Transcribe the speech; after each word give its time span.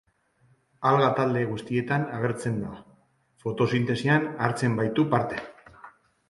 Alga 0.91 1.09
talde 1.19 1.43
guztietan 1.51 2.07
agertzen 2.19 2.55
da, 2.63 2.71
fotosintesian 3.45 4.27
hartzen 4.47 4.81
baitu 4.81 5.07
parte. 5.15 5.41